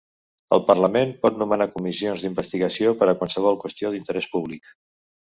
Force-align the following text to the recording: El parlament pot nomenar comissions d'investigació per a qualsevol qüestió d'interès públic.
El 0.55 0.63
parlament 0.69 1.11
pot 1.25 1.37
nomenar 1.43 1.69
comissions 1.77 2.25
d'investigació 2.25 2.97
per 3.03 3.13
a 3.13 3.17
qualsevol 3.23 3.63
qüestió 3.67 3.97
d'interès 3.97 4.35
públic. 4.37 4.77